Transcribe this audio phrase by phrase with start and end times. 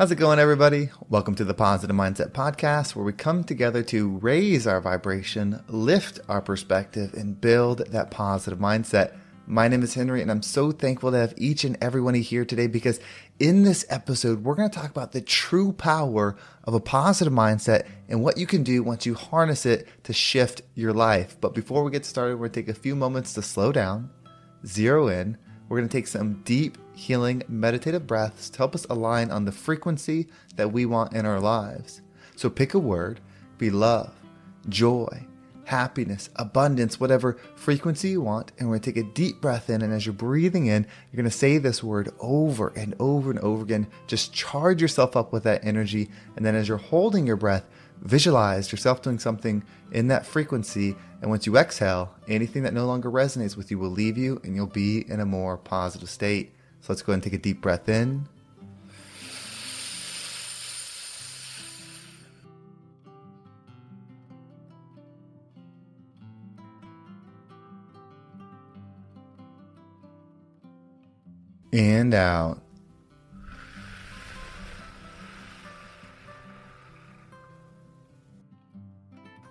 [0.00, 0.88] How's it going, everybody?
[1.10, 6.20] Welcome to the Positive Mindset Podcast, where we come together to raise our vibration, lift
[6.26, 9.14] our perspective, and build that positive mindset.
[9.46, 12.16] My name is Henry, and I'm so thankful to have each and every one of
[12.16, 12.98] you here today because
[13.38, 17.86] in this episode, we're going to talk about the true power of a positive mindset
[18.08, 21.36] and what you can do once you harness it to shift your life.
[21.42, 24.08] But before we get started, we're going to take a few moments to slow down,
[24.64, 25.36] zero in.
[25.70, 29.52] We're going to take some deep healing, meditative breaths to help us align on the
[29.52, 30.26] frequency
[30.56, 32.02] that we want in our lives.
[32.34, 33.20] So pick a word,
[33.56, 34.12] be love,
[34.68, 35.26] joy,
[35.66, 38.50] happiness, abundance, whatever frequency you want.
[38.58, 39.80] And we're going to take a deep breath in.
[39.80, 43.38] And as you're breathing in, you're going to say this word over and over and
[43.38, 43.86] over again.
[44.08, 46.10] Just charge yourself up with that energy.
[46.34, 47.64] And then as you're holding your breath,
[48.00, 50.96] visualize yourself doing something in that frequency.
[51.20, 54.54] And once you exhale, anything that no longer resonates with you will leave you and
[54.56, 56.54] you'll be in a more positive state.
[56.80, 58.26] So let's go and take a deep breath in.
[71.72, 72.60] And out.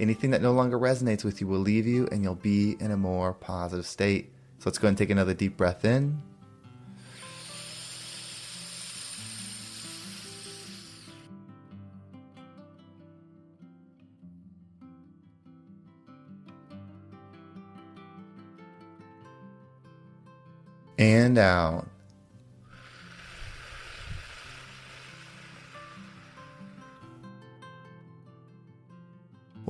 [0.00, 2.96] anything that no longer resonates with you will leave you and you'll be in a
[2.96, 4.32] more positive state.
[4.58, 6.22] So let's go and take another deep breath in.
[20.98, 21.85] and out.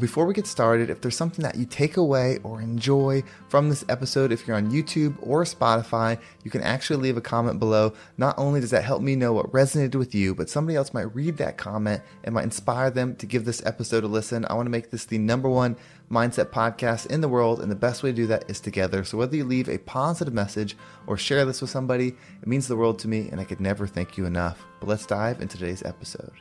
[0.00, 3.84] Before we get started, if there's something that you take away or enjoy from this
[3.88, 7.92] episode, if you're on YouTube or Spotify, you can actually leave a comment below.
[8.16, 11.14] Not only does that help me know what resonated with you, but somebody else might
[11.14, 14.46] read that comment and might inspire them to give this episode a listen.
[14.48, 15.76] I want to make this the number one
[16.10, 19.04] mindset podcast in the world, and the best way to do that is together.
[19.04, 22.08] So whether you leave a positive message or share this with somebody,
[22.40, 24.64] it means the world to me, and I could never thank you enough.
[24.80, 26.32] But let's dive into today's episode.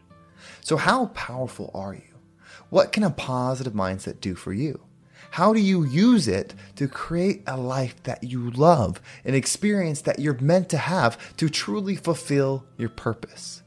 [0.61, 2.08] So, how powerful are you?
[2.69, 4.81] What can a positive mindset do for you?
[5.31, 10.19] How do you use it to create a life that you love, an experience that
[10.19, 13.61] you're meant to have to truly fulfill your purpose?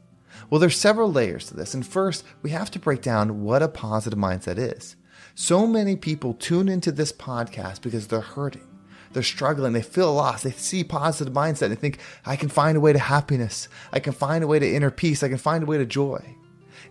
[0.49, 1.73] Well, there's several layers to this.
[1.73, 4.95] And first, we have to break down what a positive mindset is.
[5.35, 8.67] So many people tune into this podcast because they're hurting.
[9.13, 9.73] They're struggling.
[9.73, 10.43] They feel lost.
[10.43, 11.69] They see positive mindset.
[11.69, 13.67] They think, I can find a way to happiness.
[13.91, 15.23] I can find a way to inner peace.
[15.23, 16.35] I can find a way to joy.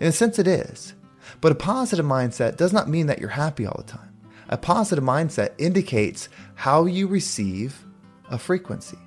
[0.00, 0.94] In a sense, it is.
[1.40, 4.12] But a positive mindset does not mean that you're happy all the time.
[4.48, 7.84] A positive mindset indicates how you receive
[8.30, 8.98] a frequency.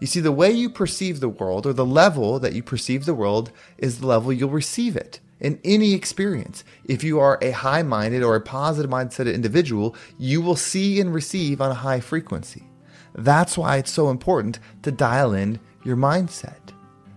[0.00, 3.14] You see, the way you perceive the world or the level that you perceive the
[3.14, 6.64] world is the level you'll receive it in any experience.
[6.84, 11.12] If you are a high minded or a positive mindset individual, you will see and
[11.12, 12.64] receive on a high frequency.
[13.14, 16.75] That's why it's so important to dial in your mindset.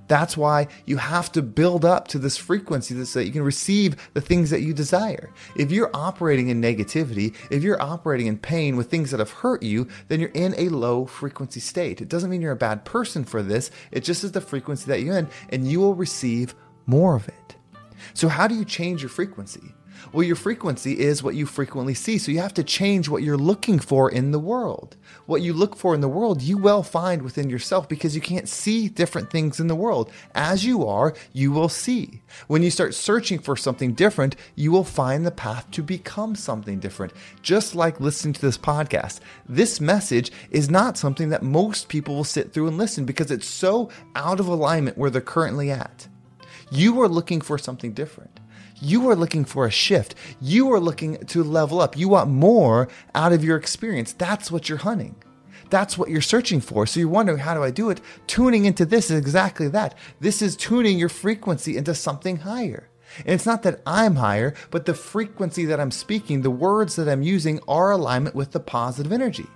[0.09, 3.95] That's why you have to build up to this frequency so that you can receive
[4.13, 5.29] the things that you desire.
[5.55, 9.61] If you're operating in negativity, if you're operating in pain with things that have hurt
[9.61, 12.01] you, then you're in a low frequency state.
[12.01, 15.01] It doesn't mean you're a bad person for this, it just is the frequency that
[15.01, 16.55] you're in, and you will receive
[16.87, 17.55] more of it.
[18.15, 19.75] So, how do you change your frequency?
[20.11, 22.17] Well, your frequency is what you frequently see.
[22.17, 24.95] So you have to change what you're looking for in the world.
[25.25, 28.49] What you look for in the world, you will find within yourself because you can't
[28.49, 30.11] see different things in the world.
[30.33, 32.21] As you are, you will see.
[32.47, 36.79] When you start searching for something different, you will find the path to become something
[36.79, 37.13] different.
[37.41, 39.19] Just like listening to this podcast.
[39.47, 43.47] This message is not something that most people will sit through and listen because it's
[43.47, 46.07] so out of alignment where they're currently at.
[46.71, 48.38] You are looking for something different.
[48.81, 50.15] You are looking for a shift.
[50.39, 51.97] You are looking to level up.
[51.97, 54.13] You want more out of your experience.
[54.13, 55.15] That's what you're hunting.
[55.69, 56.85] That's what you're searching for.
[56.85, 58.01] So you're wondering, how do I do it?
[58.27, 59.95] Tuning into this is exactly that.
[60.19, 62.89] This is tuning your frequency into something higher.
[63.19, 67.09] And it's not that I'm higher, but the frequency that I'm speaking, the words that
[67.09, 69.47] I'm using are alignment with the positive energy.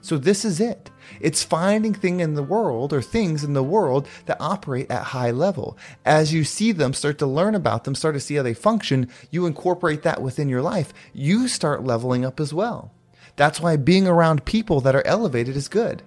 [0.00, 0.90] So this is it.
[1.20, 5.30] It's finding thing in the world or things in the world that operate at high
[5.30, 5.76] level.
[6.04, 9.08] As you see them, start to learn about them, start to see how they function,
[9.30, 10.92] you incorporate that within your life.
[11.12, 12.92] You start leveling up as well.
[13.36, 16.02] That's why being around people that are elevated is good.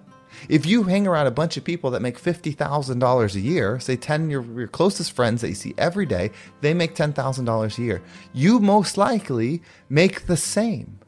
[0.48, 4.30] If you hang around a bunch of people that make $50,000 a year, say 10
[4.30, 8.02] your, your closest friends that you see every day, they make $10,000 a year.
[8.32, 10.98] You most likely make the same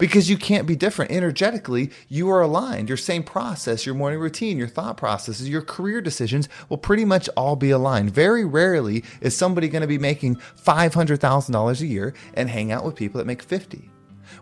[0.00, 1.12] because you can't be different.
[1.12, 2.88] Energetically, you are aligned.
[2.88, 7.28] Your same process, your morning routine, your thought processes, your career decisions will pretty much
[7.36, 8.10] all be aligned.
[8.10, 12.96] Very rarely is somebody going to be making $500,000 a year and hang out with
[12.96, 13.90] people that make 50.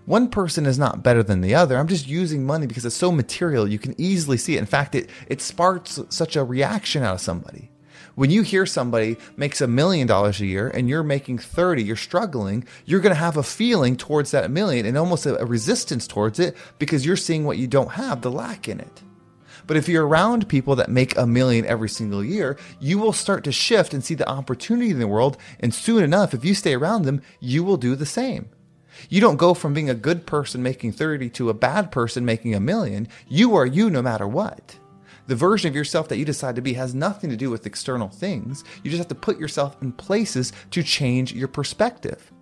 [0.06, 1.76] One person is not better than the other.
[1.76, 3.69] I'm just using money because it's so material.
[3.69, 4.60] You can easily see it.
[4.60, 7.70] In fact, it, it sparks such a reaction out of somebody.
[8.19, 11.94] When you hear somebody makes a million dollars a year and you're making 30, you're
[11.94, 16.09] struggling, you're going to have a feeling towards that million and almost a, a resistance
[16.09, 19.03] towards it because you're seeing what you don't have, the lack in it.
[19.69, 23.44] But if you're around people that make a million every single year, you will start
[23.44, 25.37] to shift and see the opportunity in the world.
[25.61, 28.49] And soon enough, if you stay around them, you will do the same.
[29.09, 32.56] You don't go from being a good person making 30 to a bad person making
[32.56, 33.06] a million.
[33.29, 34.76] You are you no matter what.
[35.28, 38.08] The version of yourself that you decide to be has nothing to do with external
[38.08, 38.64] things.
[38.82, 42.32] You just have to put yourself in places to change your perspective.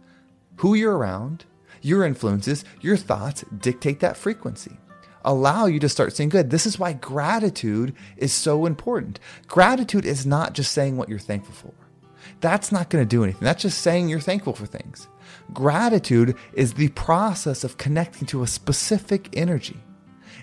[0.58, 1.46] Who you're around,
[1.82, 4.78] your influences, your thoughts dictate that frequency.
[5.24, 6.50] Allow you to start seeing good.
[6.50, 9.18] This is why gratitude is so important.
[9.48, 11.74] Gratitude is not just saying what you're thankful for.
[12.40, 13.42] That's not going to do anything.
[13.44, 15.08] That's just saying you're thankful for things.
[15.52, 19.82] Gratitude is the process of connecting to a specific energy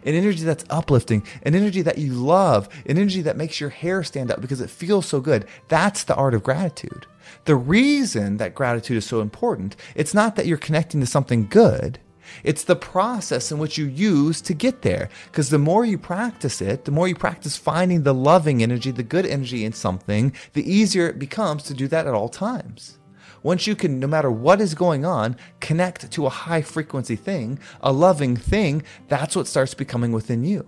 [0.05, 4.03] an energy that's uplifting, an energy that you love, an energy that makes your hair
[4.03, 5.45] stand up because it feels so good.
[5.67, 7.05] That's the art of gratitude.
[7.45, 11.99] The reason that gratitude is so important, it's not that you're connecting to something good.
[12.43, 15.09] It's the process in which you use to get there.
[15.25, 19.03] Because the more you practice it, the more you practice finding the loving energy, the
[19.03, 22.97] good energy in something, the easier it becomes to do that at all times.
[23.43, 27.59] Once you can, no matter what is going on, connect to a high frequency thing,
[27.81, 30.67] a loving thing, that's what starts becoming within you.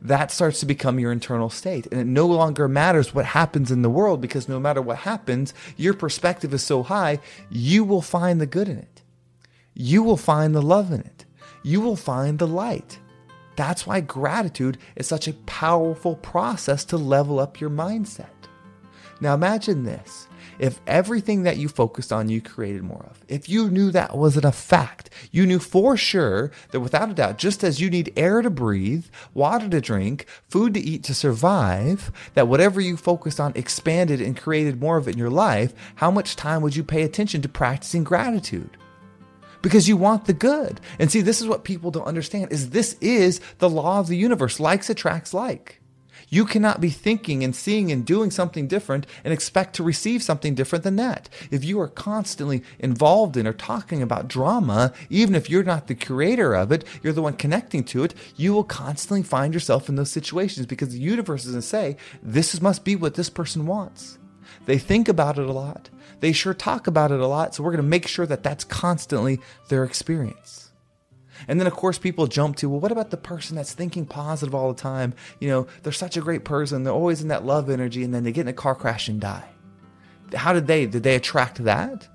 [0.00, 1.86] That starts to become your internal state.
[1.92, 5.52] And it no longer matters what happens in the world because no matter what happens,
[5.76, 9.02] your perspective is so high, you will find the good in it.
[9.74, 11.26] You will find the love in it.
[11.62, 12.98] You will find the light.
[13.56, 18.28] That's why gratitude is such a powerful process to level up your mindset.
[19.20, 20.28] Now imagine this
[20.58, 24.44] if everything that you focused on you created more of, if you knew that wasn't
[24.44, 28.42] a fact, you knew for sure that without a doubt, just as you need air
[28.42, 33.52] to breathe, water to drink, food to eat to survive, that whatever you focused on
[33.54, 37.02] expanded and created more of it in your life, how much time would you pay
[37.02, 38.76] attention to practicing gratitude?
[39.62, 40.78] because you want the good.
[40.98, 44.16] And see, this is what people don't understand is this is the law of the
[44.16, 44.60] universe.
[44.60, 45.80] Likes attracts like.
[46.28, 50.54] You cannot be thinking and seeing and doing something different and expect to receive something
[50.54, 51.28] different than that.
[51.50, 55.94] If you are constantly involved in or talking about drama, even if you're not the
[55.94, 59.96] creator of it, you're the one connecting to it, you will constantly find yourself in
[59.96, 64.18] those situations because the universe to say, this must be what this person wants.
[64.66, 65.90] They think about it a lot.
[66.20, 67.54] They sure talk about it a lot.
[67.54, 70.63] So we're going to make sure that that's constantly their experience.
[71.48, 74.54] And then, of course, people jump to, well, what about the person that's thinking positive
[74.54, 75.14] all the time?
[75.40, 76.84] You know, they're such a great person.
[76.84, 79.20] They're always in that love energy, and then they get in a car crash and
[79.20, 79.48] die.
[80.34, 80.86] How did they?
[80.86, 82.08] Did they attract that?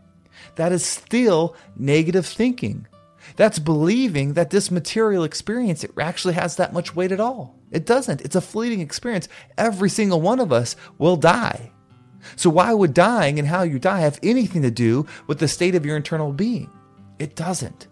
[0.55, 2.87] That is still negative thinking.
[3.35, 7.55] That's believing that this material experience it actually has that much weight at all.
[7.71, 8.21] It doesn't.
[8.21, 9.27] It's a fleeting experience.
[9.57, 11.71] Every single one of us will die.
[12.35, 15.75] So why would dying and how you die have anything to do with the state
[15.75, 16.69] of your internal being?
[17.19, 17.87] It doesn't.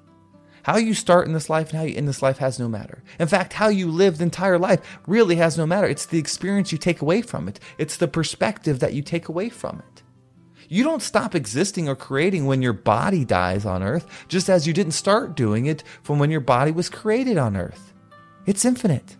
[0.67, 3.01] How you start in this life and how you end this life has no matter.
[3.21, 5.87] In fact, how you live the entire life really has no matter.
[5.87, 9.47] It's the experience you take away from it, it's the perspective that you take away
[9.47, 10.03] from it.
[10.67, 14.73] You don't stop existing or creating when your body dies on earth, just as you
[14.73, 17.93] didn't start doing it from when your body was created on earth.
[18.45, 19.15] It's infinite,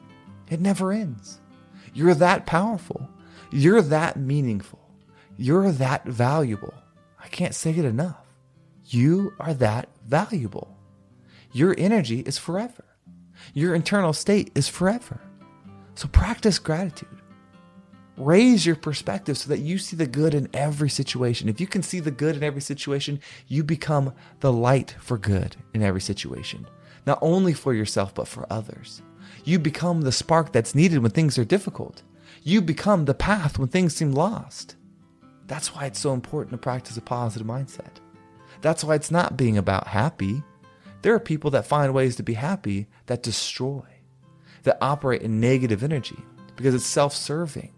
[0.49, 1.39] it never ends.
[1.93, 3.07] You're that powerful,
[3.51, 4.81] you're that meaningful,
[5.37, 6.73] you're that valuable.
[7.23, 8.25] I can't say it enough.
[8.87, 10.76] You are that valuable.
[11.57, 12.85] Your energy is forever.
[13.55, 15.19] Your internal state is forever.
[15.95, 17.19] So practice gratitude.
[18.15, 21.49] Raise your perspective so that you see the good in every situation.
[21.49, 25.55] If you can see the good in every situation, you become the light for good
[25.73, 26.67] in every situation,
[27.07, 29.01] not only for yourself, but for others.
[29.43, 32.03] You become the spark that's needed when things are difficult.
[32.43, 34.75] You become the path when things seem lost.
[35.47, 37.95] That's why it's so important to practice a positive mindset.
[38.61, 40.43] That's why it's not being about happy,
[41.07, 43.81] there are people that find ways to be happy that destroy.
[44.63, 46.17] that operate in negative energy
[46.57, 47.71] because it's self serving.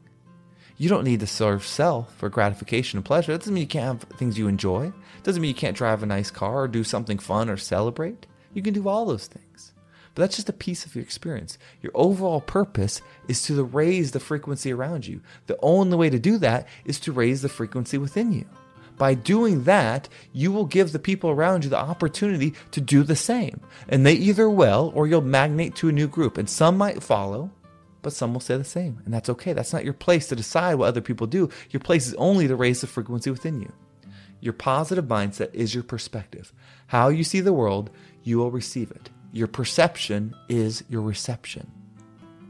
[0.78, 3.32] You don't need to serve self for gratification and pleasure.
[3.32, 4.88] That doesn't mean you can't have things you enjoy.
[4.88, 8.26] It doesn't mean you can't drive a nice car or do something fun or celebrate.
[8.56, 9.74] You can do all those things.
[10.16, 11.60] But that's just a piece of your experience.
[11.84, 15.22] Your overall purpose is to raise the frequency around you.
[15.46, 18.48] The only way to do that is to raise the frequency within you.
[19.00, 23.16] By doing that, you will give the people around you the opportunity to do the
[23.16, 23.62] same.
[23.88, 26.38] And they either will or you'll magnate to a new group.
[26.38, 27.50] And some might follow,
[28.02, 29.02] but some will say the same.
[29.06, 29.54] And that's okay.
[29.54, 31.50] That's not your place to decide what other people do.
[31.70, 33.72] Your place is only to raise the frequency within you.
[34.42, 36.52] Your positive mindset is your perspective.
[36.88, 37.92] How you see the world,
[38.24, 39.10] you will receive it.
[39.32, 41.72] Your perception is your reception.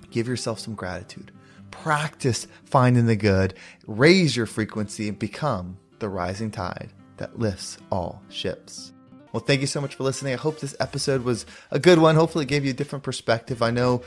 [0.09, 1.31] Give yourself some gratitude.
[1.69, 3.53] Practice finding the good.
[3.85, 8.93] Raise your frequency and become the rising tide that lifts all ships.
[9.31, 10.33] Well, thank you so much for listening.
[10.33, 12.15] I hope this episode was a good one.
[12.15, 13.61] Hopefully, it gave you a different perspective.
[13.61, 14.01] I know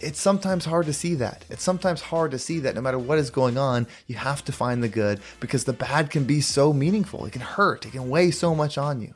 [0.00, 1.44] it's sometimes hard to see that.
[1.50, 4.52] It's sometimes hard to see that no matter what is going on, you have to
[4.52, 7.26] find the good because the bad can be so meaningful.
[7.26, 9.14] It can hurt, it can weigh so much on you.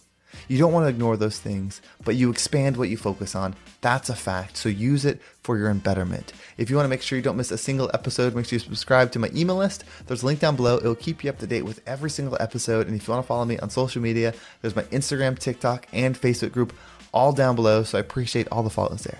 [0.49, 3.55] You don't want to ignore those things, but you expand what you focus on.
[3.81, 4.57] That's a fact.
[4.57, 6.33] So use it for your embetterment.
[6.57, 8.61] If you want to make sure you don't miss a single episode, make sure you
[8.61, 9.85] subscribe to my email list.
[10.07, 10.77] There's a link down below.
[10.77, 12.87] It'll keep you up to date with every single episode.
[12.87, 16.19] And if you want to follow me on social media, there's my Instagram, TikTok, and
[16.19, 16.73] Facebook group
[17.13, 17.83] all down below.
[17.83, 19.19] So I appreciate all the follows there.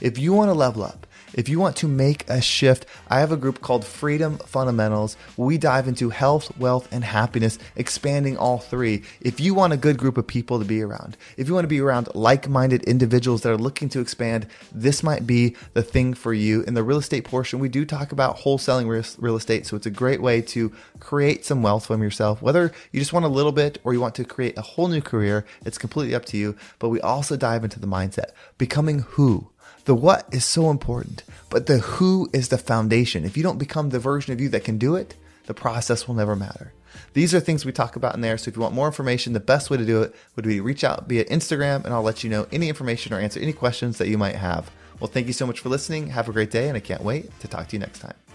[0.00, 3.32] If you want to level up, if you want to make a shift, I have
[3.32, 5.16] a group called Freedom Fundamentals.
[5.36, 9.02] We dive into health, wealth, and happiness, expanding all three.
[9.20, 11.68] If you want a good group of people to be around, if you want to
[11.68, 16.14] be around like minded individuals that are looking to expand, this might be the thing
[16.14, 16.62] for you.
[16.62, 18.86] In the real estate portion, we do talk about wholesaling
[19.18, 19.66] real estate.
[19.66, 22.40] So it's a great way to create some wealth from yourself.
[22.42, 25.00] Whether you just want a little bit or you want to create a whole new
[25.00, 26.56] career, it's completely up to you.
[26.78, 29.50] But we also dive into the mindset, becoming who
[29.86, 33.24] the what is so important, but the who is the foundation.
[33.24, 35.16] If you don't become the version of you that can do it,
[35.46, 36.72] the process will never matter.
[37.14, 38.36] These are things we talk about in there.
[38.36, 40.62] So if you want more information, the best way to do it would be to
[40.62, 43.98] reach out via Instagram and I'll let you know any information or answer any questions
[43.98, 44.70] that you might have.
[45.00, 46.08] Well, thank you so much for listening.
[46.08, 48.25] Have a great day, and I can't wait to talk to you next time.